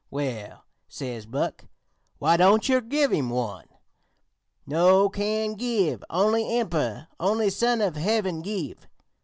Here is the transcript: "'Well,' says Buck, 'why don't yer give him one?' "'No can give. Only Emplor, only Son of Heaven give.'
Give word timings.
"'Well,' 0.09 0.65
says 0.87 1.27
Buck, 1.27 1.65
'why 2.17 2.35
don't 2.35 2.67
yer 2.67 2.81
give 2.81 3.11
him 3.11 3.29
one?' 3.29 3.67
"'No 4.65 5.09
can 5.09 5.53
give. 5.53 6.03
Only 6.09 6.43
Emplor, 6.57 7.05
only 7.19 7.51
Son 7.51 7.81
of 7.81 7.95
Heaven 7.97 8.41
give.' 8.41 8.87